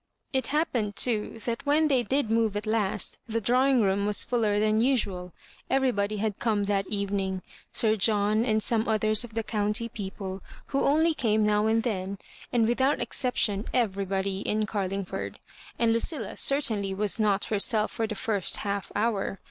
[0.33, 2.57] It bap Digitized by VjOOQIC mSS ILLBJOBIBAKEa 113 pened, too, tliat when they did move
[2.57, 5.33] at last, the drawing room was fuller than usual
[5.69, 10.41] Everybody had come that evening— Sir John, and some others of the county people,
[10.73, 12.19] who only came now and thenj
[12.51, 15.37] and without any exception everybody in Carlingford.
[15.77, 19.37] And Lucilla certainly was not Herself for the first half hour.